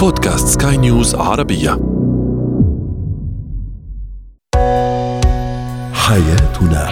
[0.00, 1.70] بودكاست سكاي نيوز عربية.
[5.92, 6.90] حياتنا.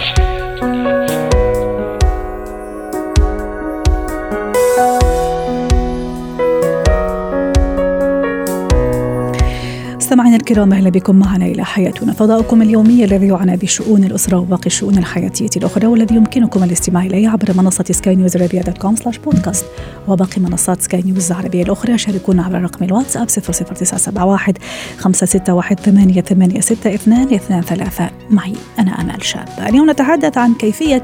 [9.95, 12.13] مستمعينا الكرام أهلا بكم معنا إلى حياتنا.
[12.13, 17.53] فضاؤكم اليومي الذي يعنى بشؤون الأسرة وباقي الشؤون الحياتية الأخرى والذي يمكنكم الاستماع إليه عبر
[17.57, 19.65] منصة سكاي نيوز دوت كوم سلاش بودكاست
[20.11, 21.97] وباقي منصات سكاي نيوز العربية الأخرى.
[21.97, 24.53] شاركونا عبر رقم الواتساب 00971
[24.97, 29.47] 561 8862 23 معي أنا آمال شاب.
[29.69, 31.03] اليوم نتحدث عن كيفية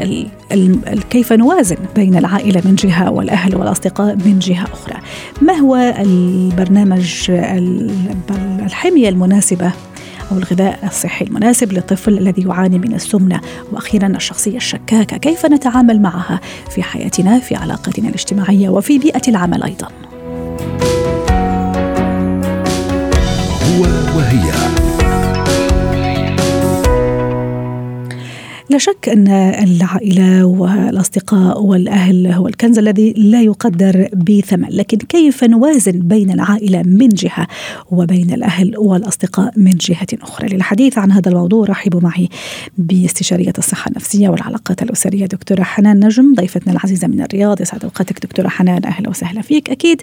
[0.00, 0.28] ال
[1.10, 4.96] كيف نوازن بين العائلة من جهة والأهل والأصدقاء من جهة أخرى.
[5.42, 7.30] ما هو البرنامج
[8.60, 9.72] الحمية المناسبة
[10.32, 13.40] أو الغذاء الصحي المناسب للطفل الذي يعاني من السمنة.
[13.72, 16.40] وأخيرا الشخصية الشكاكة كيف نتعامل معها
[16.70, 19.88] في حياتنا في علاقتنا الاجتماعية وفي بيئة العمل أيضا؟
[23.62, 23.82] هو
[24.16, 24.65] وهي.
[28.70, 35.98] لا شك أن العائلة والأصدقاء والأهل هو الكنز الذي لا يقدر بثمن، لكن كيف نوازن
[35.98, 37.46] بين العائلة من جهة
[37.90, 42.28] وبين الأهل والأصدقاء من جهة أخرى؟ للحديث عن هذا الموضوع رحبوا معي
[42.78, 48.48] باستشارية الصحة النفسية والعلاقات الأسرية دكتورة حنان نجم ضيفتنا العزيزة من الرياض، يسعد أوقاتك دكتورة
[48.48, 50.02] حنان أهلا وسهلا فيك، أكيد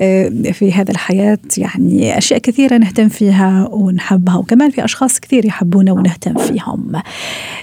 [0.00, 5.92] آه، في هذا الحياة يعني أشياء كثيرة نهتم فيها ونحبها وكمان في أشخاص كثير يحبونا
[5.92, 6.92] ونهتم فيهم.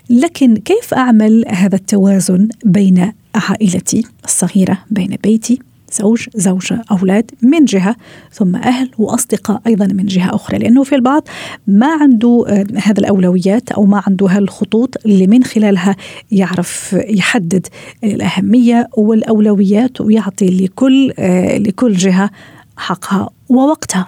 [0.09, 5.59] لكن لكن كيف أعمل هذا التوازن بين عائلتي الصغيرة بين بيتي
[5.91, 7.95] زوج زوجة أولاد من جهة
[8.31, 11.27] ثم أهل وأصدقاء أيضا من جهة أخرى؟ لأنه في البعض
[11.67, 15.95] ما عنده آه، هذا الأولويات أو ما عنده هالخطوط اللي من خلالها
[16.31, 17.67] يعرف يحدد
[18.03, 22.29] الأهمية والأولويات ويعطي لكل آه، لكل جهة
[22.77, 24.07] حقها ووقتها.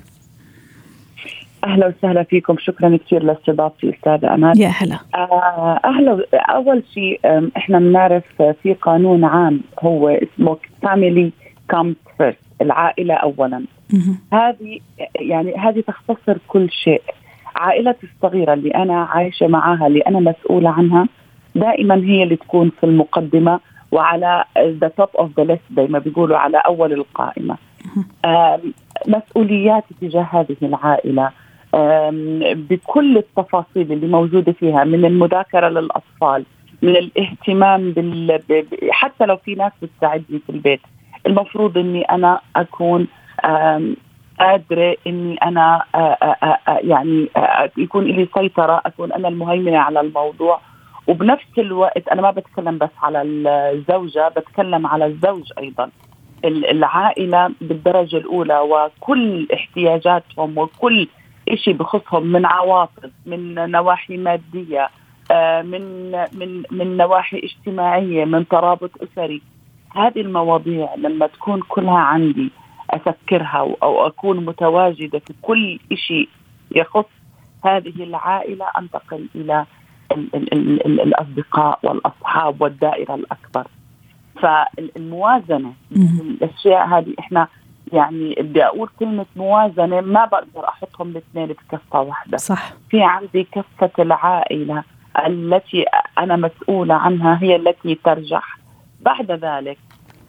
[1.65, 2.55] أهلا وسهلا فيكم.
[2.59, 4.61] شكرا كثير لاستضافتي استاذه أمال.
[4.61, 4.99] يا هلا.
[5.15, 7.19] آه أهلا أول شيء
[7.57, 8.23] إحنا بنعرف
[8.63, 11.31] في قانون عام هو اسمه family
[11.69, 13.65] comes first العائلة اولا.
[14.33, 14.79] هذه
[15.15, 17.01] يعني هذه تختصر كل شيء.
[17.55, 21.07] عائلتي الصغيرة اللي أنا عايشة معها اللي أنا مسؤولة عنها
[21.55, 23.59] دائما هي اللي تكون في المقدمة
[23.91, 27.57] وعلى the top of the list زي ما بيقولوا على أول القائمة.
[29.07, 31.29] مسؤولياتي تجاه هذه العائلة.
[32.69, 36.45] بكل التفاصيل اللي موجودة فيها من المذاكرة للأطفال
[36.81, 38.41] من الاهتمام بال...
[38.91, 40.81] حتى لو في ناس بتساعدني في البيت.
[41.27, 43.07] المفروض إني أنا أكون
[44.39, 45.83] قادرة إني أنا
[46.67, 47.27] يعني
[47.77, 50.59] يكون لي سيطرة أكون أنا المهيمنة على الموضوع.
[51.07, 55.89] وبنفس الوقت أنا ما بتكلم بس على الزوجة بتكلم على الزوج أيضا.
[56.45, 61.07] العائلة بالدرجة الأولى وكل احتياجاتهم وكل
[61.53, 64.89] شيء بخصهم من عواطف من نواحي مادية
[65.31, 69.41] آه، من من من نواحي اجتماعية من ترابط أسري.
[69.95, 72.51] هذه المواضيع لما تكون كلها عندي
[72.89, 76.29] أفكرها أو أكون متواجدة في كل شيء
[76.75, 77.05] يخص
[77.65, 79.65] هذه العائلة أنتقل إلى
[80.11, 83.67] ال ال ال الأصدقاء والأصحاب والدائرة الأكبر.
[84.41, 87.47] فالموازنه الأشياء هذه إحنا
[87.93, 92.37] يعني بدي أقول كلمة موازنة ما بقدر أحطهم الاثنين بكفه واحدة.
[92.37, 92.73] صح.
[92.89, 94.83] في عندي كفة العائلة
[95.27, 95.85] التي
[96.19, 98.59] أنا مسؤولة عنها هي التي ترجح
[99.01, 99.77] بعد ذلك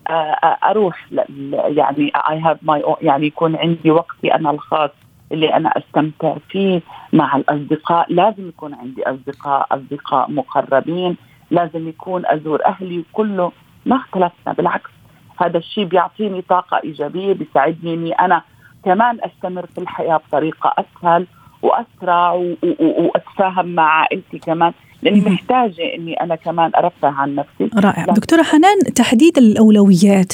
[0.09, 1.07] آه، آه، أروح
[1.53, 4.91] يعني I have my يعني يكون عندي وقتي أنا الخاص
[5.33, 6.81] اللي أنا أستمتع فيه
[7.13, 8.13] مع الأصدقاء.
[8.13, 11.17] لازم يكون عندي أصدقاء أصدقاء مقربين.
[11.51, 13.05] لازم يكون أزور أهلي.
[13.13, 13.53] كله
[13.87, 14.91] ما اختلفنا بالعكس.
[15.39, 18.43] هذا الشيء بيعطيني طاقة إيجابية بيساعدني إني أنا
[18.85, 21.27] كمان أستمر في الحياة بطريقة أسهل
[21.63, 22.33] وأسرع
[22.81, 24.73] وأتفاهم مع عائلتي كمان.
[25.03, 27.71] لأني محتاجة إني أنا كمان أرفه عن نفسي.
[27.75, 28.05] رائع.
[28.05, 30.33] دكتورة حنان تحديد الأولويات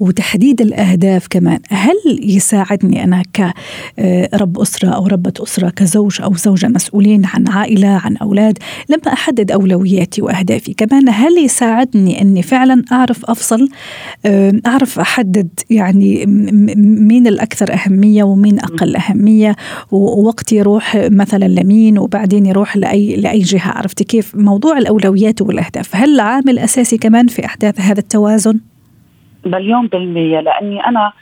[0.00, 7.22] وتحديد الأهداف كمان هل يساعدني أنا كرب أسرة أو ربة أسرة كزوج أو زوجة مسؤولين
[7.34, 13.68] عن عائلة عن أولاد لما أحدد أولوياتي وأهدافي كمان هل يساعدني إني فعلا أعرف أفصل
[14.66, 16.24] أعرف أحدد يعني
[17.08, 19.56] مين الأكثر أهمية ومين أقل أهمية
[19.90, 26.20] ووقتي يروح مثلا لمين وبعدين يروح لاي لأي جهة عرفت كيف موضوع الأولويات والأهداف هل
[26.20, 28.60] عامل أساسي كمان في إحداث هذا التوازن؟
[29.46, 31.12] مليون بالمية لأني أنا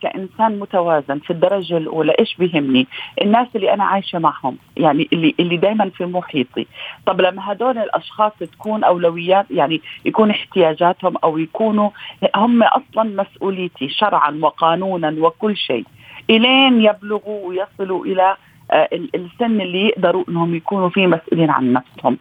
[0.00, 2.86] كإنسان متوازن في الدرجة الأولى إيش بيهمني؟
[3.22, 6.66] الناس اللي أنا عايشة معهم يعني اللي اللي دائما في محيطي،
[7.06, 11.90] طب لما هدول الأشخاص تكون أولويات يعني يكون احتياجاتهم أو يكونوا
[12.36, 15.84] هم أصلا مسؤوليتي شرعا وقانونا وكل شيء
[16.30, 18.36] إلين يبلغوا ويصلوا إلى
[19.14, 22.18] السن اللي يقدروا إنهم يكونوا فيه مسؤولين عن نفسهم.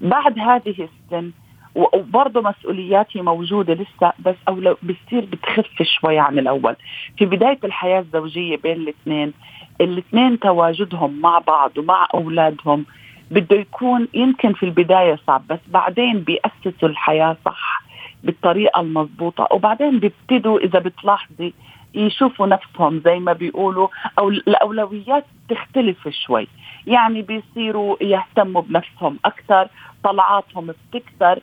[0.00, 1.30] بعد هذه السن
[1.74, 6.76] وبرضه مسؤولياتي موجودة لسه بس أو لو بتصير بتخف شوي عن الأول
[7.18, 9.32] في بداية الحياة الزوجية بين الاثنين
[9.80, 12.84] الاثنين تواجدهم مع بعض ومع أولادهم
[13.30, 17.82] بده يكون يمكن في البداية صعب بس بعدين بيأسسوا الحياة صح
[18.24, 21.52] بالطريقة المضبوطة وبعدين بيبتدوا إذا بتلاحظي
[21.94, 23.88] يشوفوا نفسهم زي ما بيقولوا
[24.18, 26.48] أو الأولويات تختلف شوي.
[26.86, 29.68] يعني بيصيروا يهتموا بنفسهم أكثر
[30.04, 31.38] طلعاتهم بتكثر.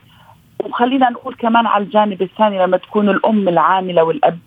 [0.64, 4.38] وخلينا نقول كمان على الجانب الثاني لما تكون الأم العاملة والأب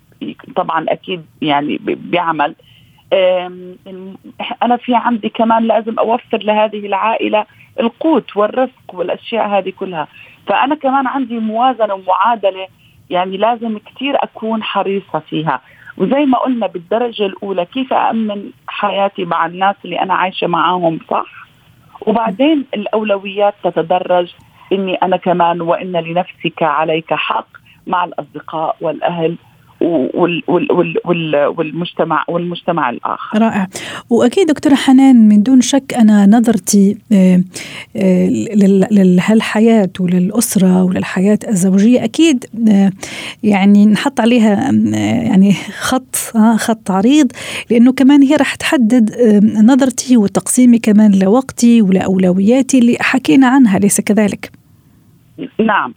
[0.56, 2.54] طبعا أكيد يعني بيعمل.
[4.62, 7.46] أنا في عندي كمان لازم أوفر لهذه العائلة
[7.80, 10.08] القوت والرزق والأشياء هذه كلها.
[10.46, 12.66] فأنا كمان عندي موازنة ومعادلة
[13.10, 15.60] يعني لازم كثير أكون حريصة فيها.
[15.96, 21.26] وزي ما قلنا بالدرجة الأولى كيف امن حياتي مع الناس اللي أنا عايشة معاهم صح؟
[22.00, 24.34] وبعدين الأولويات تتدرج
[24.72, 27.46] إني أنا كمان وإن لنفسك عليك حق
[27.86, 29.36] مع الأصدقاء والأهل.
[29.82, 33.38] وال وال وال والمجتمع والمجتمع الآخر.
[33.38, 33.68] رائع
[34.10, 37.42] وأكيد دكتورة حنان من دون شك أنا نظرتي آه،
[37.96, 38.28] آه،
[38.90, 42.92] لهالحياة وللأسرة وللحياة الزوجية أكيد آه،
[43.42, 44.72] يعني نحط عليها
[45.22, 46.16] يعني خط
[46.56, 47.32] خط عريض
[47.70, 49.10] لأنه كمان هي راح تحدد
[49.64, 54.50] نظرتي وتقسيمي كمان لوقتي ولأولوياتي اللي حكينا عنها ليس كذلك؟
[55.58, 55.94] نعم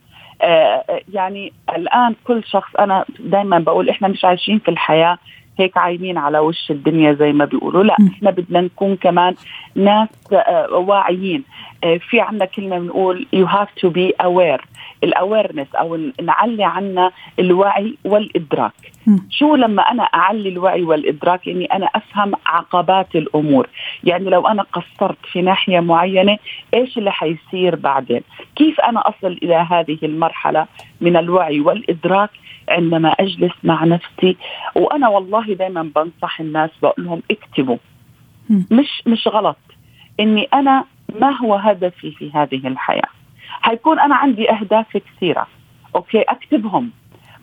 [1.13, 5.17] يعني الآن كل شخص أنا دائما بقول إحنا مش عايشين في الحياة
[5.59, 7.83] هيك عايمين على وش الدنيا زي ما بيقولوا.
[7.83, 9.35] لا إحنا بدنا نكون كمان
[9.75, 11.43] ناس آه واعيين.
[11.83, 14.65] آه في عندنا كلمة بنقول you have to be aware.
[15.03, 18.94] الاويرنس أو نعلي عنا الوعي والإدراك.
[19.29, 23.69] شو لما أنا أعلي الوعي والإدراك؟ اني أنا أفهم عقبات الأمور.
[24.03, 26.37] يعني لو أنا قصرت في ناحية معينة
[26.73, 28.21] إيش اللي حيصير بعدين؟
[28.55, 30.67] كيف أنا أصل إلى هذه المرحلة
[31.01, 32.29] من الوعي والإدراك
[32.69, 34.37] عندما أجلس مع نفسي؟
[34.75, 37.77] وأنا والله دائما بنصح الناس بقول لهم اكتبوا.
[38.71, 39.57] مش مش غلط.
[40.19, 40.85] إني أنا
[41.19, 43.09] ما هو هدفي في هذه الحياة؟
[43.61, 45.47] حيكون أنا عندي أهداف كثيرة.
[45.95, 46.91] أوكي أكتبهم.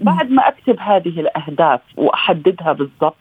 [0.01, 3.17] بعد ما أكتب هذه الأهداف وأحددها بالضبط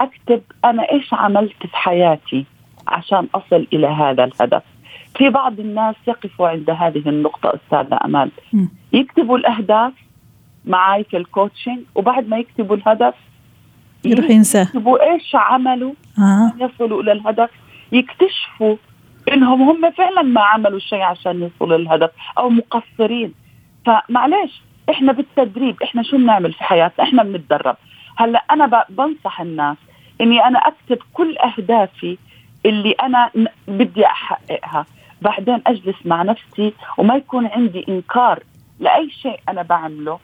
[0.00, 2.44] أكتب أنا إيش عملت في حياتي
[2.88, 4.62] عشان أصل إلى هذا الهدف.
[5.18, 8.30] في بعض الناس يقفوا عند هذه النقطة أستاذة أمال.
[8.92, 9.92] يكتبوا الأهداف
[10.64, 13.14] معي في الكوتشنج وبعد ما يكتبوا الهدف
[14.04, 14.60] يروح ينسى.
[14.60, 16.52] يكتبوا إيش عملوا آه.
[16.58, 17.50] يصلوا إلى الهدف.
[17.92, 18.76] يكتشفوا
[19.32, 23.34] إنهم هم فعلا ما عملوا شيء عشان يوصلوا للهدف أو مقصرين.
[23.86, 27.76] فمعلش إحنا بالتدريب إحنا شو بنعمل في حياتنا؟ إحنا بنتدرب.
[28.16, 29.76] هلأ أنا بنصح الناس
[30.20, 32.18] إني أنا أكتب كل أهدافي
[32.66, 33.30] اللي أنا
[33.68, 34.86] بدي أحققها.
[35.22, 38.42] بعدين أجلس مع نفسي وما يكون عندي إنكار
[38.80, 40.18] لأي شيء أنا بعمله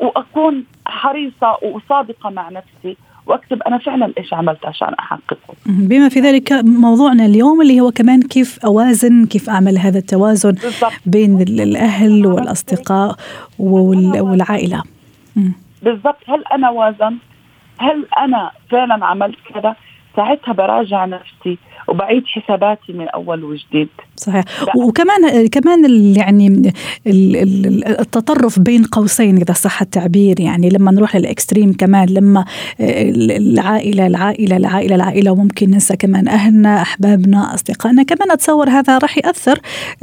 [0.00, 5.54] وأكون حريصة وصادقة مع نفسي وأكتب أنا فعلا إيش عملت عشان أحققه.
[5.66, 10.92] بما في ذلك موضوعنا اليوم اللي هو كمان كيف أوازن كيف أعمل هذا التوازن بالضبط.
[11.06, 13.16] بين الأهل والأصدقاء
[13.58, 14.82] والعائلة.
[15.82, 17.22] بالضبط هل أنا وازنت؟
[17.78, 19.76] هل أنا فعلا عملت كذا؟
[20.16, 23.88] ساعتها براجع نفسي وبعيد حساباتي من أول وجديد.
[24.16, 24.44] صحيح.
[24.76, 25.84] وكمان كمان
[26.16, 26.72] يعني
[27.86, 32.44] التطرف بين قوسين إذا صح التعبير يعني لما نروح للإكستريم كمان لما
[32.80, 38.02] العائلة العائلة العائلة العائلة وممكن ننسى كمان أهلنا أحبابنا أصدقائنا.
[38.02, 39.60] كمان أتصور هذا راح يأثر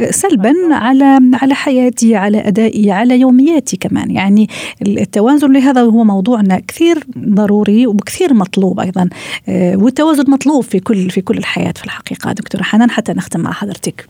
[0.10, 4.12] سلبا على على حياتي على أدائي على يومياتي كمان.
[4.12, 4.48] يعني
[4.82, 9.10] التوازن لهذا هو موضوعنا كثير ضروري وكثير مطلوب أيضا
[9.48, 11.71] والتوازن مطلوب في كل في كل الحياة.
[11.72, 14.08] الحياة في الحقيقة دكتورة حنان حتى نختم مع حضرتك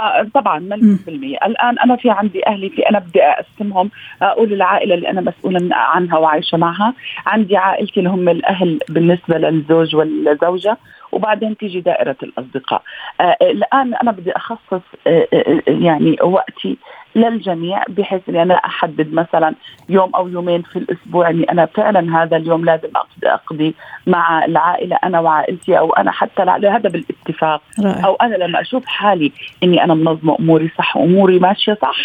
[0.00, 3.90] آه طبعا مليون بالمية الآن أنا في عندي أهلي في أنا بدي أقسمهم.
[4.22, 6.94] أقول العائلة اللي أنا مسؤولة عنها وعايشة معها.
[7.26, 10.76] عندي عائلتي اللي هم الأهل بالنسبة للزوج والزوجة.
[11.12, 12.82] وبعدين تيجي دائرة الأصدقاء.
[13.20, 16.76] آه الآن أنا بدي أخصص آه, آه، يعني وقتي
[17.16, 19.54] للجميع بحيث اني أنا أحدد مثلا
[19.88, 22.88] يوم أو يومين في الأسبوع أني أنا فعلا هذا اليوم لازم
[23.24, 23.74] اقضي
[24.06, 27.62] مع العائلة أنا وعائلتي أو أنا حتى هذا بالاتفاق.
[27.78, 29.32] أو أنا لما أشوف حالي
[29.62, 31.96] أني أنا منظمة أموري صح أموري ماشية صح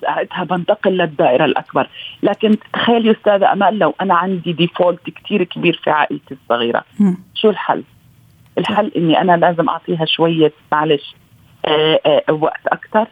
[0.00, 1.88] ساعتها بنتقل للدائرة الأكبر
[2.22, 7.14] لكن تخيلي أستاذة أمال لو أنا عندي ديفولت كتير كبير في عائلتي الصغيرة م.
[7.34, 7.82] شو الحل؟
[8.58, 11.14] الحل إني أنا لازم أعطيها شوية معلش
[11.64, 13.06] آه آه وقت أكثر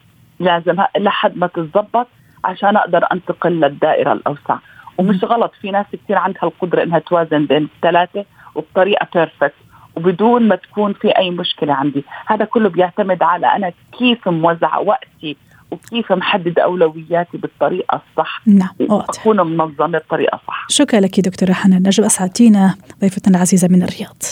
[0.45, 2.07] لازم لحد ما تتظبط
[2.45, 4.57] عشان أقدر أنتقل للدائرة الأوسع.
[4.99, 8.25] ومش غلط في ناس كثير عندها القدرة إنها توازن بين الثلاثة
[8.55, 9.55] وبطريقة بيرفكت
[9.97, 12.05] وبدون ما تكون في أي مشكلة عندي.
[12.27, 15.37] هذا كله بيعتمد على أنا كيف موزعة وقتي
[15.71, 18.43] وكيف محدد أولوياتي بالطريقة الصح.
[18.47, 21.83] نعم وأكون منظمه بطريقه صح شكرا لك دكتورة حنان.
[21.87, 24.23] نجم أسعدتينا ضيفتنا العزيزة من الرياض.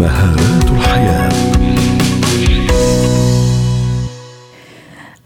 [0.00, 1.25] مهارات الحياة.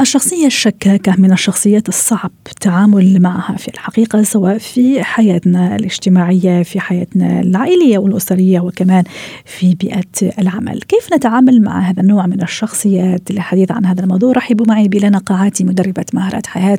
[0.00, 7.40] الشخصية الشكاكة من الشخصيات الصعب التعامل معها في الحقيقة سواء في حياتنا الاجتماعية في حياتنا
[7.40, 9.04] العائلية والأسرية وكمان
[9.44, 10.82] في بيئة العمل.
[10.82, 15.64] كيف نتعامل مع هذا النوع من الشخصيات للحديث عن هذا الموضوع؟ رحبوا معي بلنا قاعاتي
[15.64, 16.78] مدربة مهارات حياة.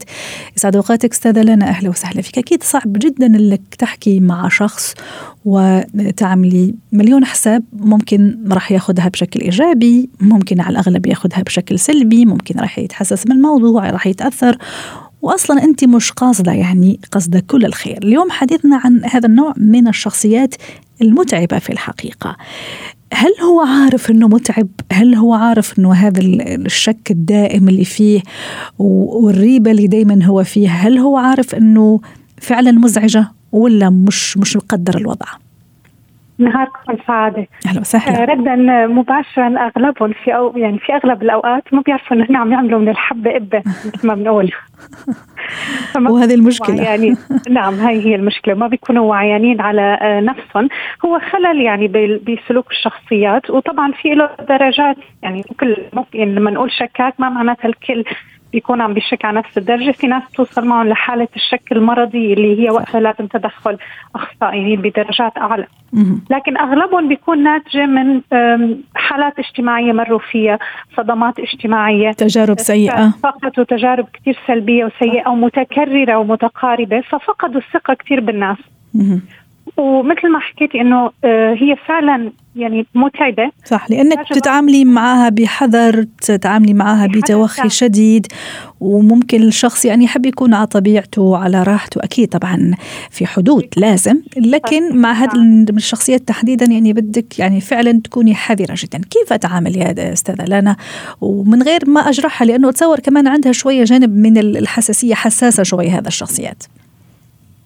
[0.58, 2.38] يسعد أوقاتك أستاذة لنا أهلا وسهلا فيك.
[2.38, 4.94] أكيد صعب جدا أنك تحكي مع شخص
[5.46, 12.60] وتعملي مليون حساب ممكن راح ياخذها بشكل إيجابي ممكن على الأغلب ياخذها بشكل سلبي ممكن
[12.60, 14.58] راح يتحسس من الموضوع راح يتأثر.
[15.22, 17.98] واصلا أنت مش قاصدة يعني قصده كل الخير.
[18.04, 20.56] اليوم حديثنا عن هذا النوع من الشخصيات
[21.02, 22.38] المتعبة في الحقيقة.
[23.14, 28.22] هل هو عارف إنه متعب؟ هل هو عارف إنه هذا الشك الدائم اللي فيه
[28.80, 32.02] والريبة اللي دائما هو فيها، هل هو عارف إنه
[32.38, 35.27] فعلا مزعجة؟ ولا مش مش مقدر الوضع؟
[36.41, 38.22] نهاركم سعادة أهلا وسهلا.
[38.22, 38.55] آه، ردا
[38.88, 43.36] مباشرا أغلبهم في أو يعني في أغلب الأوقات ما بيعرفوا إنه عم يعملوا من الحبة
[43.36, 44.51] إبة مثل ما بنقول.
[46.10, 46.84] وهذه المشكلة.
[46.84, 47.15] يعني
[47.50, 48.53] نعم هاي هي المشكلة.
[48.53, 50.70] ما بيكونوا وعيانين على آه، نفسهم.
[51.05, 55.77] هو خلل يعني بسلوك الشخصيات وطبعا في له درجات يعني كل
[56.13, 58.03] يعني لما نقول شكاك ما معناتها الكل
[58.53, 59.91] بيكون عم بيشك على نفس الدرجة.
[59.91, 63.77] في ناس توصل معهم لحالة الشك المرضي اللي هي وقتها لازم تدخل
[64.15, 65.67] أخصائيين بدرجات أعلى.
[66.29, 68.22] لكن أغلبهم بيكون ناتجة من
[68.96, 70.60] حالات اجتماعية مروا فيها
[70.98, 72.12] صدمات اجتماعية.
[72.12, 73.10] تجارب سيئة.
[73.24, 78.58] فقدوا تجارب كثير سلبية وسيئة ومتكررة ومتقاربة ففقدوا الثقة كثير بالناس.
[79.77, 86.74] ومثل ما حكيتي إنه آه، هي فعلا يعني متعبه صح لأنك تتعاملي معها بحذر تتعاملي
[86.74, 88.27] معها بتوخي شديد
[88.79, 92.03] وممكن الشخص يعني يحب يكون على طبيعته على راحته.
[92.03, 92.72] أكيد طبعا
[93.10, 99.01] في حدود لازم لكن مع هذه الشخصيات تحديدا يعني بدك يعني فعلا تكوني حذرة جدا.
[99.10, 100.75] كيف أتعامل يا أستاذة لانا؟
[101.22, 106.08] ومن غير ما أجرحها لأنه أتصور كمان عندها شوية جانب من الحساسية حساسة شوي هذا
[106.08, 106.63] الشخصيات.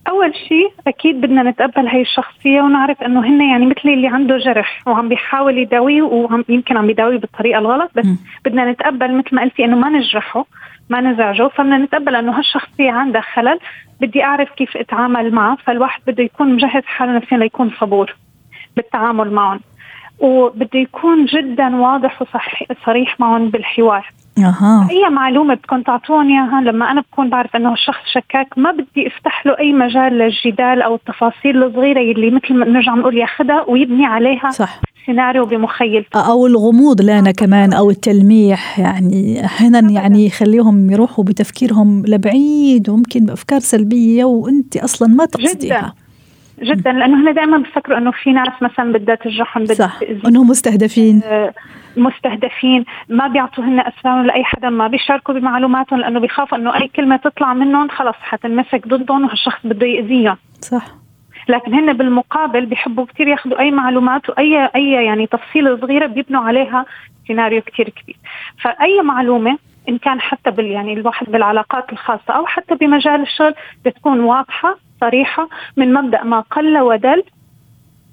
[0.08, 4.84] أول شيء أكيد بدنا نتقبل هاي الشخصية ونعرف إنه هن يعني مثل اللي عنده جرح
[4.88, 8.18] وعم بيحاول يداويه وعم يمكن عم بيداويه بالطريقة الغلط بس م.
[8.46, 10.46] بدنا نتقبل مثل ما قلتي إنه ما نجرحه
[10.90, 13.60] ما نزعجه فبدنا نتقبل إنه هالشخصية عندها خلل
[14.02, 18.16] بدي أعرف كيف أتعامل معه فالواحد بده يكون مجهز حاله نفسيا ليكون صبور
[18.76, 19.60] بالتعامل معهم
[20.20, 24.88] وبده يكون جدا واضح وصريح معهم بالحوار أها.
[24.92, 29.46] اي معلومة بدكم تعطوني إياها لما أنا بكون بعرف إنه الشخص شكاك ما بدي أفتح
[29.46, 34.52] له أي مجال للجدال أو التفاصيل الصغيرة اللي مثل ما نرجع نقول ياخذها ويبني عليها
[34.52, 34.82] صح.
[35.06, 42.90] سيناريو بمخيلته أو الغموض لنا كمان أو التلميح يعني أحيانا يعني يخليهم يروحوا بتفكيرهم لبعيد
[42.90, 45.94] وممكن بأفكار سلبية وأنت أصلا ما تقصديها.
[46.60, 46.74] جدا.
[46.74, 51.22] جدا لأنه هن دائما بفكروا إنه في ناس مثلا بدها تجرحهم بدها صح إنهم مستهدفين.
[51.24, 51.54] آه
[51.98, 57.54] مستهدفين ما بيعطوهن اسرارهم لأي حدا ما بيشاركوا بمعلوماتهم لأنه بيخافوا إنه أي كلمة تطلع
[57.54, 60.86] منهم خلص حتنمسك ضدهم وهالشخص بده ياذيهم صح.
[61.50, 66.86] لكن هن بالمقابل بيحبوا كثير ياخذوا أي معلومات وأي أي يعني تفصيلة صغيرة بيبنوا عليها
[67.28, 68.18] سيناريو كثير كبير.
[68.62, 69.58] فأي معلومة
[69.90, 73.54] إن كان حتى بال يعني الواحد بالعلاقات الخاصة أو حتى بمجال الشغل
[73.86, 77.24] بتكون واضحة صريحة من مبدأ ما قل ودل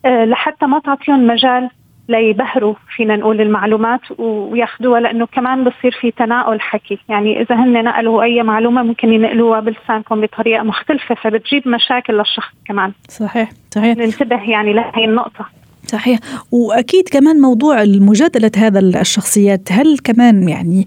[0.04, 1.70] أه لحتى ما تعطيهم مجال
[2.08, 6.98] ليبهروا فينا نقول المعلومات وياخذوها لأنه كمان بصير في تناول حكي.
[7.08, 12.92] يعني إذا هن نقلوا أي معلومة ممكن ينقلوها بلسانكم بطريقة مختلفة فبتجيب مشاكل للشخص كمان.
[13.08, 13.96] صحيح صحيح.
[13.96, 15.46] ننتبه يعني لهي النقطة.
[15.86, 16.18] صحيح.
[16.52, 20.86] وأكيد كمان موضوع مجادله هذا الشخصيات هل كمان يعني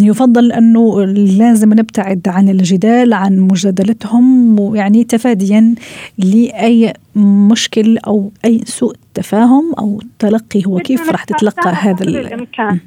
[0.00, 1.04] يفضل أنه
[1.38, 5.74] لازم نبتعد عن الجدال عن مجادلتهم ويعني تفاديا
[6.18, 12.80] لأي مشكل أو أي سوء تفاهم أو تلقي هو كيف راح تتلقى هذا الامكان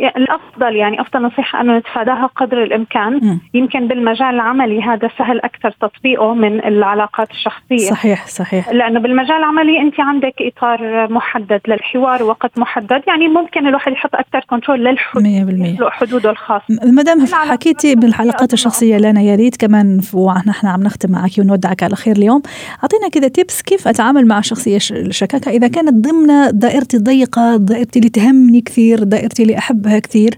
[0.00, 3.12] الأفضل يعني أفضل نصيحة أنه نتفاداها قدر الإمكان.
[3.14, 3.40] م.
[3.54, 7.90] يمكن بالمجال العملي هذا سهل أكثر تطبيقه من العلاقات الشخصية.
[7.90, 8.68] صحيح صحيح.
[8.68, 13.02] لأنه بالمجال العملي أنت عندك إطار محدد للحوار وقت محدد.
[13.06, 19.20] يعني ممكن الواحد يحط أكثر كنترول للحدود حدوده الخاصه ما دام حكيتي بالحلقات الشخصية لنا
[19.20, 19.56] يا ريت.
[19.56, 22.42] كمان ونحن عم نختم معك ونودعك على خير اليوم.
[22.82, 28.10] أعطينا كذا tips كيف أتعامل مع شخصية الشكاكه إذا كانت ضمن دائرتي الضيقة دائرتي اللي
[28.10, 29.56] تهمني كثير دائرتي اللي
[29.88, 30.30] احبها كثير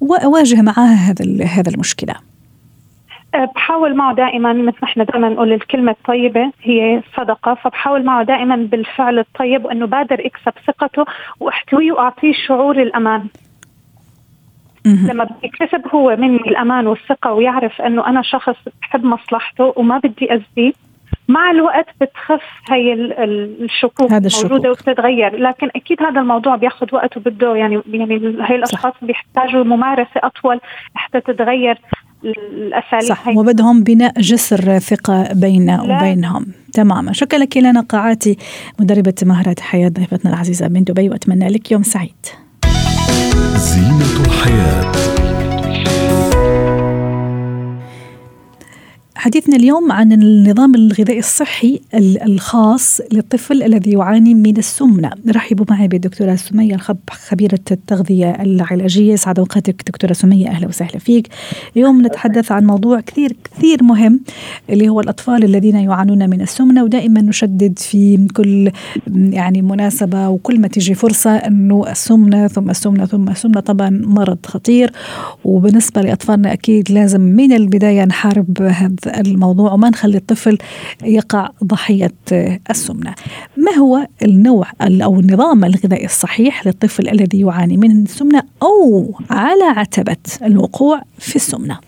[0.00, 2.14] واواجه معها هذا هذا المشكلة.
[3.34, 7.54] أه، بحاول معه دائما مثل ما إحنا دائما نقول الكلمة الطيبة هي صدقة.
[7.54, 11.04] فبحاول معه دائما بالفعل الطيب وإنه بادر اكسب ثقته
[11.40, 13.26] وأحتويه وأعطيه شعور الأمان.
[14.86, 20.72] لما بيكتسب هو مني الأمان والثقة ويعرف إنه أنا شخص بحب مصلحته وما بدي اذيه
[21.28, 24.50] مع الوقت بتخف هي الشكوك هذا الشكوك.
[24.50, 25.36] موجودة وبتتغير.
[25.36, 30.60] لكن أكيد هذا الموضوع بياخذ وقت وبده يعني يعني هي الأشخاص بيحتاجوا ممارسة أطول
[30.94, 31.78] حتى تتغير
[32.24, 33.28] الأساليب صح.
[33.28, 33.36] هي.
[33.36, 36.46] وبدهم بناء جسر ثقه بيننا وبينهم.
[36.72, 37.12] تماما.
[37.12, 38.36] شكرا لك لنا قاعاتي
[38.80, 42.26] مدربة مهارات حياه ضيفتنا العزيزة من دبي وأتمنى لك يوم سعيد.
[43.56, 45.35] زينة الحياة.
[49.16, 55.10] حديثنا اليوم عن النظام الغذائي الصحي الخاص للطفل الذي يعاني من السمنة.
[55.28, 59.16] رحبوا معي بالدكتورة سمية الخب خبيرة التغذية العلاجية.
[59.16, 60.48] سعد أوقاتك دكتورة سمية.
[60.48, 61.28] أهلا وسهلا فيك.
[61.76, 64.20] اليوم نتحدث عن موضوع كثير كثير مهم
[64.70, 66.84] اللي هو الأطفال الذين يعانون من السمنة.
[66.84, 68.70] ودائما نشدد في كل
[69.16, 73.60] يعني مناسبة وكل ما تجي فرصة أنه السمنة ثم السمنة ثم السمنة.
[73.60, 74.92] طبعا مرض خطير.
[75.44, 80.58] وبالنسبة لأطفالنا أكيد لازم من البداية نحارب هذا الموضوع وما نخلي الطفل
[81.04, 82.12] يقع ضحية
[82.70, 83.14] السمنة.
[83.56, 90.16] ما هو النوع أو النظام الغذائي الصحيح للطفل الذي يعاني من السمنة أو على عتبة
[90.42, 91.78] الوقوع في السمنة؟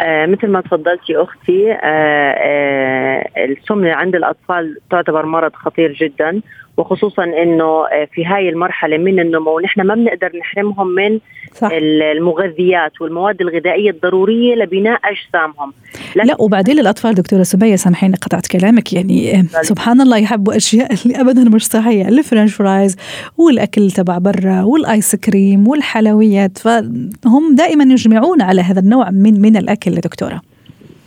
[0.00, 6.40] آه مثل ما تفضلتي أختي آه آه السمنة عند الأطفال تعتبر مرض خطير جدا.
[6.76, 11.18] وخصوصا إنه آه، في هاي المرحلة من النمو نحن ما بنقدر نحرمهم من
[11.54, 11.68] صح.
[11.72, 15.72] المغذيات والمواد الغذائية الضرورية لبناء أجسامهم.
[16.16, 18.92] لا وبعدين الاطفال دكتورة سبية سامحيني قطعت كلامك.
[18.92, 22.08] يعني آه، سبحان الله يحبوا أشياء اللي ابدا مش صحية.
[22.08, 22.96] الفرنش فرايز
[23.38, 26.58] والأكل تبع برا والآيس كريم والحلويات.
[26.58, 30.53] فهم دائما يجمعون على هذا النوع من من الأكل دكتورة.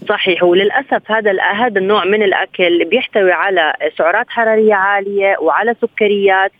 [0.10, 0.44] صحيح.
[0.44, 6.51] وللأسف هذا هذا النوع من الأكل بيحتوي على سعرات حرارية عالية وعلى سكريات.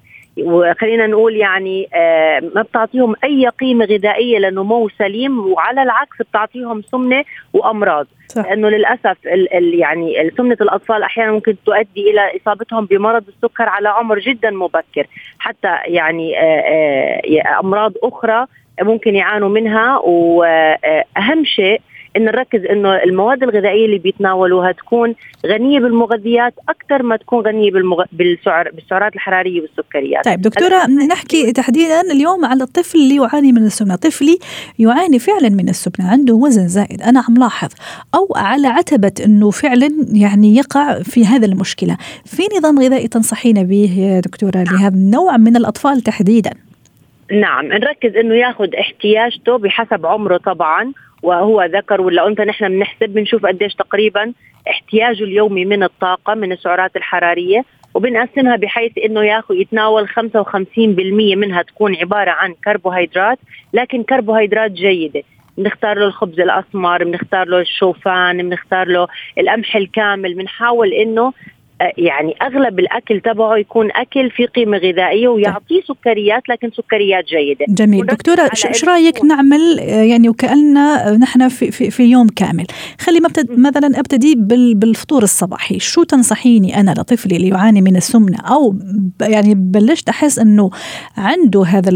[0.44, 7.24] وخلينا نقول يعني آه، ما بتعطيهم أي قيمة غذائية لنمو سليم وعلى العكس بتعطيهم سمنة
[7.54, 8.08] وأمراض.
[8.28, 8.46] صح.
[8.46, 13.90] لأنه للأسف ال ال يعني سمنة الأطفال أحيانا ممكن تؤدي إلى إصابتهم بمرض السكر على
[13.90, 15.08] عمر جدا مبكر.
[15.40, 18.46] حتى يعني آه، آه، أمراض أخرى
[18.82, 19.98] ممكن يعانوا منها.
[19.98, 21.82] وأهم شيء
[22.18, 28.04] إن نركز إنه المواد الغذائية اللي بيتناولوها تكون غنية بالمغذيات أكثر ما تكون غنية بالمغ...
[28.12, 30.26] بالسعر بالسعرات الحرارية والسكريات.
[30.26, 33.96] طيب دكتورة نحكي تحديدا اليوم على الطفل اللي يعاني من السمنة.
[33.96, 34.38] طفلي
[34.80, 37.70] يعاني فعلا من السمنة عنده وزن زائد أنا عم لاحظ
[38.16, 41.98] أو على عتبة إنه فعلا يعني يقع في هذا المشكلة.
[42.26, 46.52] في نظام غذائي تنصحينا به يا دكتورة لهذا النوع من الأطفال تحديدا؟
[47.32, 50.94] نعم نركز إنه ياخذ احتياجته بحسب عمره طبعا.
[51.24, 54.34] وهو ذكر ولا أنثى نحن بنحسب بنشوف قديش تقريبا
[54.70, 60.16] احتياجه اليومي من الطاقة من السعرات الحرارية وبنقسمها بحيث إنه ياخذ يتناول 55%
[61.38, 63.40] منها تكون عبارة عن كربوهيدرات
[63.74, 65.24] لكن كربوهيدرات جيدة.
[65.58, 71.34] بنختار له الخبز الأسمر بنختار له الشوفان بنختار له القمح الكامل بنحاول إنه
[71.98, 77.66] يعني أغلب الأكل تبعه يكون أكل في قيمة غذائية ويعطيه سكريات لكن سكريات جيدة.
[77.70, 78.06] جميل.
[78.06, 82.66] دكتورة إيش رأيك نعمل يعني وكأننا نحن في, في, في يوم كامل.
[83.00, 84.36] خلي مثلا أبتدي
[84.74, 85.80] بالفطور الصباحي.
[85.80, 88.76] شو تنصحيني أنا لطفلي اللي يعاني من السمنة؟ أو
[89.22, 90.70] يعني بلشت أحس إنه
[91.18, 91.90] عنده هذا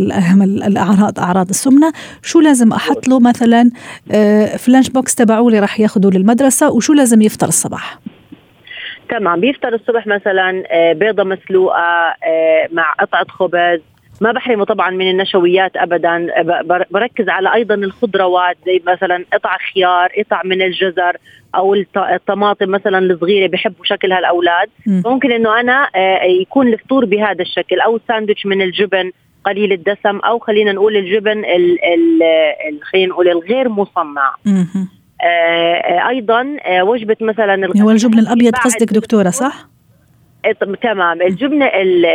[0.44, 1.92] الأعراض أعراض السمنة.
[2.24, 3.72] شو لازم أحط له مثلا
[4.12, 8.00] آه، في ال lunch box تبعه اللي راح ياخذه للمدرسة وشو لازم يفطر الصباح؟
[9.12, 13.80] تمام بيفطر الصبح مثلا آه، بيضة مسلوقة آه، مع قطعة خبز.
[14.22, 16.28] ما بحرمه طبعا من النشويات ابدا.
[16.92, 21.18] بركز على أيضا الخضروات زي مثلا قطع خيار قطع من الجزر
[21.56, 27.80] أو الطماطم مثلا الصغيرة بحبوا شكلها الاولاد ممكن إنه أنا آه، يكون الفطور بهذا الشكل
[27.80, 29.12] أو ساندويتش من الجبن
[29.46, 31.44] قليل الدسم أو خلينا نقول الجبن
[32.82, 34.36] خلينا نقول الغير مصنع.
[34.48, 35.01] آه،
[36.10, 39.68] أيضا آه، وجبة مثلا هو الجبن الأبيض قصدك دكتورة صح؟
[40.82, 41.22] تمام.
[41.22, 41.66] الجبنه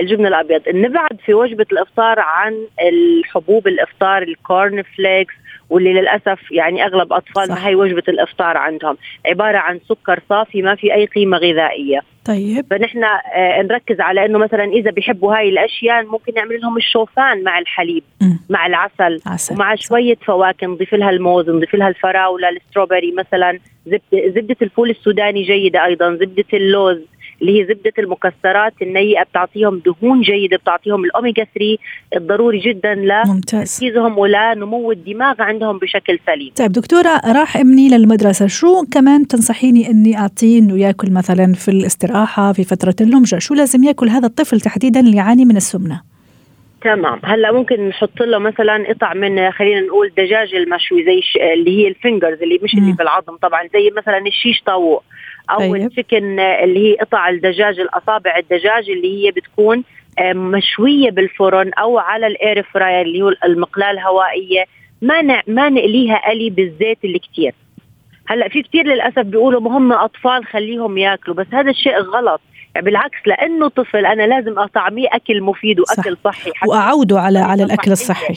[0.01, 0.63] الجبنه الأبيض.
[0.69, 5.35] نبعد في وجبة الإفطار عن الحبوب الإفطار ال cornflakes
[5.71, 8.97] واللي للأسف يعني أغلب أطفالنا هي وجبة الإفطار عندهم.
[9.27, 12.01] عبارة عن سكر صافي ما في أي قيمة غذائية.
[12.27, 17.43] طيب فنحن آه نركز على إنه مثلا إذا بيحبوا هاي الأشياء ممكن نعمل لهم الشوفان
[17.43, 18.33] مع الحليب م.
[18.49, 19.55] مع العسل عسل.
[19.55, 24.91] ومع شوية فواكه نضيف لها الموز نضيف لها الفراولة ال strawberry مثلا زبدة زبدة الفول
[24.91, 26.99] السوداني جيدة أيضا زبدة اللوز
[27.41, 31.77] اللي هي زبدة المكسرات النيئه بتعطيهم دهون جيدة بتعطيهم الاوميجا 3
[32.17, 36.51] الضروري جدا لتركيزهم ولنمو الدماغ عندهم بشكل سليم.
[36.57, 42.53] طيب دكتورة راح ابني للمدرسة شو كمان تنصحيني إني أعطيه إنه يأكل مثلا في الاستراحة
[42.53, 46.03] في فترة اللمجة؟ شو لازم يأكل هذا الطفل تحديدا اللي يعاني من السمنة؟
[46.83, 47.21] تمام.
[47.25, 51.21] هلأ ممكن نحط له مثلا قطع من خلينا نقول دجاج المشوي زي
[51.55, 55.03] اللي هي ال fingers اللي مش اللي بالعظم طبعا زي مثلا الشيش طاووق.
[55.51, 55.75] أو طيب.
[55.75, 59.85] ال chicken اللي هي قطع الدجاج الأصابع الدجاج اللي هي بتكون
[60.21, 64.65] مشوية بالفرن أو على ال air fryer اللي هو المقلاة الهوائية.
[65.03, 67.55] ما ما نقليها قلي بالزيت اللي كتير.
[68.29, 72.41] هلأ في كثير للأسف بيقولوا مهم أطفال خليهم ياكلوا بس هذا الشيء غلط.
[72.75, 76.33] يعني بالعكس لأنه طفل أنا لازم أطعميه أكل مفيد وأكل صح.
[76.33, 78.35] صحي حتى وأعوده على على الأكل الصحي.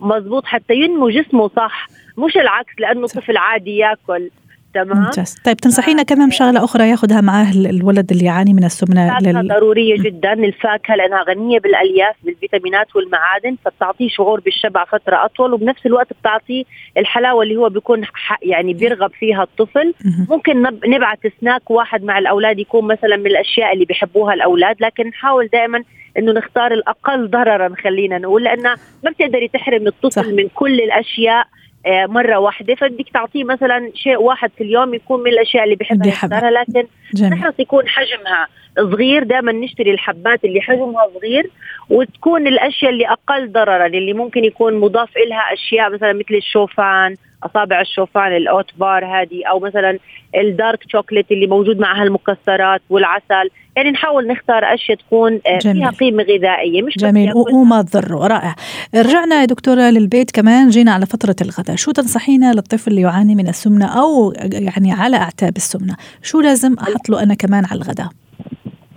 [0.00, 1.86] مزبوط حتى ينمو جسمه صح.
[2.18, 3.20] مش العكس لأنه صح.
[3.20, 4.30] طفل عادي ياكل.
[4.74, 5.36] تمام؟ ممتاز.
[5.44, 9.48] طيب تنصحينا كمان بشغله أخرى يأخذها معاه الولد اللي يعاني من السمنة لل...
[9.48, 10.32] ضرورية جدا.
[10.32, 16.64] الفاكهة لأنها غنية بالألياف بالفيتامينات والمعادن فبتعطيه شعور بالشبع فترة أطول وبنفس الوقت بتعطيه
[16.98, 18.02] الحلاوة اللي هو بيكون
[18.42, 19.94] يعني بيرغب فيها الطفل.
[20.30, 25.48] ممكن نبعث سناك واحد مع الأولاد يكون مثلا من الأشياء اللي بيحبوها الأولاد لكن نحاول
[25.52, 25.82] دائما
[26.18, 30.26] إنه نختار الأقل ضررا خلينا نقول لأنه ما بتقدري تحرم الطفل صح.
[30.26, 31.40] من كل الأشياء.
[31.40, 32.74] آه، مرة واحدة.
[32.74, 36.86] فبدك تعطيه مثلا شيء واحد في اليوم يكون من الأشياء اللي بيحبها يختارها لكن
[37.30, 39.22] نحرص يكون حجمها صغير.
[39.22, 41.50] دائما نشتري الحبات اللي حجمها صغير
[41.90, 47.80] وتكون الأشياء اللي أقل ضررا اللي ممكن يكون مضاف لها أشياء مثلا مثل الشوفان أصابع
[47.80, 49.98] الشوفان الأوت بار هذه أو مثلا
[50.36, 53.50] الدارك شوكليت اللي موجود معها المكسرات والعسل.
[53.76, 55.76] يعني نحاول نختار أشياء تكون آه، جميل.
[55.76, 57.32] فيها قيمة غذائية مش جميل.
[57.34, 58.54] وما تضر رائع.
[58.94, 60.68] رجعنا يا دكتورة للبيت كمان.
[60.68, 61.76] جينا على فترة الغداء.
[61.76, 67.08] شو تنصحينا للطفل اللي يعاني من السمنة أو يعني على أعتاب السمنة؟ شو لازم أحط
[67.08, 68.08] له أنا كمان على الغداء؟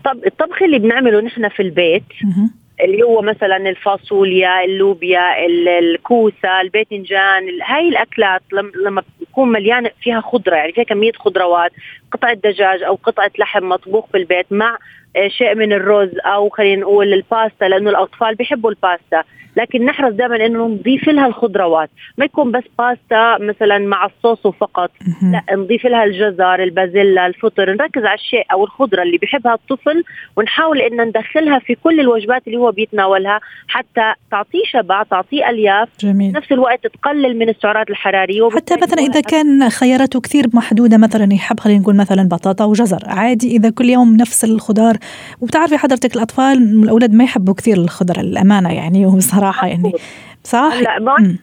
[0.06, 2.04] طب الطبخ اللي بنعمله نحن في البيت
[2.84, 5.46] اللي هو مثلا الفاصوليا اللوبيا
[5.80, 8.42] الكوسة الباذنجان هاي الأكلات
[8.86, 11.72] لما تكون مليانة فيها خضرة يعني فيها كمية خضروات
[12.12, 14.78] قطعة دجاج أو قطعة لحم مطبوخ في البيت مع
[15.28, 19.24] شيء من الرز أو خلينا نقول الباستا لأنه الأطفال بيحبوا الباستا.
[19.58, 21.90] لكن نحرص دائما إنه نضيف لها الخضروات.
[22.18, 28.06] ما يكون بس باستا مثلا مع الصوص فقط لا نضيف لها الجزر البازيلا الفطر نركز
[28.06, 30.04] على الشيء أو الخضرة اللي بيحبها الطفل
[30.38, 35.90] ونحاول إن ندخلها في كل الوجبات اللي هو بيتناولها حتى تعطيه شبع تعطيه ألياف.
[36.00, 36.32] جميل.
[36.32, 38.50] نفس الوقت تقلل من السعرات الحرارية.
[38.50, 43.56] حتى مثلا إذا كان خياراته كثير محدودة مثلا يحب خلينا نقول مثلا بطاطا وجزر عادي
[43.56, 44.98] إذا كل يوم نفس الخضار
[45.42, 49.92] وبتعرفي حضرتك الأطفال الأولاد ما يحبوا كثير الخضر الأمانة يعني وبصراحه يعني.
[50.44, 51.38] صح؟ لا ما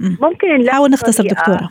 [0.00, 1.70] ممكن نلاقي نحاول نختصر دكتورة.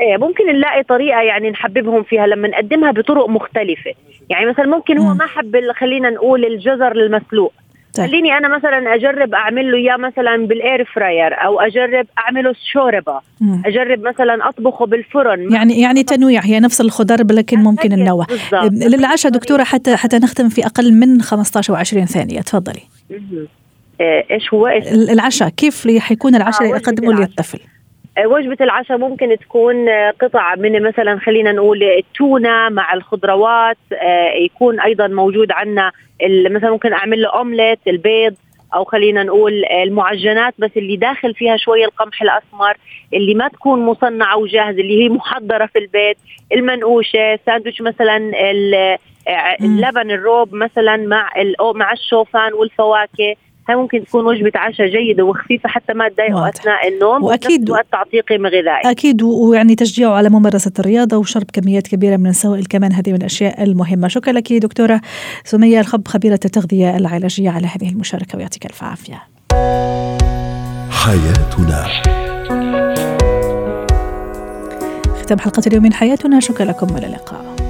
[0.00, 3.90] إيه ممكن نلاقي طريقة يعني نحببهم فيها لما نقدمها بطرق مختلفة.
[4.30, 7.52] يعني مثلا ممكن هو ما حب خلينا نقول الجزر المسلوق.
[7.98, 8.06] طيب.
[8.06, 13.20] خليني أنا مثلا أجرب أعمل له إياه مثلا بالاير فراير أو أجرب اعمله شوربة.
[13.40, 13.62] مم.
[13.66, 15.52] أجرب مثلا أطبخه بالفرن.
[15.52, 18.26] يعني يعني تنويع هي نفس الخضار لكن ممكن ننوع
[18.72, 22.40] للعشاء دكتورة حتى حتى نختم في أقل من 15 و 20 ثانية.
[22.40, 22.82] تفضلي.
[24.00, 24.68] إيش هو
[25.10, 27.58] العشاء كيف حيكون العشاء اللي يقدمه للطفل
[28.18, 34.32] آه، وجبة العشاء ممكن تكون آه، قطع من مثلا خلينا نقول التونة مع الخضروات آه،
[34.32, 35.92] يكون أيضا موجود عندنا
[36.50, 38.34] مثلا ممكن أعمل له أومليت البيض
[38.74, 42.76] أو خلينا نقول المعجنات بس اللي داخل فيها شوية القمح الأسمر
[43.14, 46.16] اللي ما تكون مصنعه وجاهزه اللي هي محضرة في البيت
[46.52, 48.32] المنقوشة ساندويتش مثلا
[49.60, 51.32] اللبن الروب مثلا مع
[51.74, 53.34] مع الشوفان والفواكه.
[53.68, 57.70] هاي ممكن تكون وجبة عشاء جيدة وخفيفة حتى ما تضايقوا أثناء النوم وأكيد.
[57.70, 62.66] وقت تعطيه قيمه غذائيه أكيد ويعني تشجيعه على ممارسة الرياضة وشرب كميات كبيرة من السوائل
[62.66, 64.08] كمان هذه من الأشياء المهمة.
[64.08, 65.00] شكرا لك دكتورة
[65.44, 69.22] سمية الخب خبيرة التغذية العلاجية على هذه المشاركة ويعطيك ألف عافية.
[70.90, 71.86] حياتنا.
[75.22, 76.40] ختام حلقة اليوم من حياتنا.
[76.40, 77.67] شكرا لكم والى اللقاء.